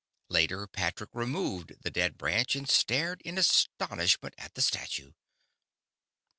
Later 0.29 0.65
Patrick 0.65 1.11
removed 1.13 1.83
the 1.83 1.91
dead 1.91 2.17
branch 2.17 2.55
and 2.55 2.67
stared 2.67 3.21
in 3.21 3.37
astonishment 3.37 4.33
at 4.35 4.55
the 4.55 4.61
Statue. 4.63 5.11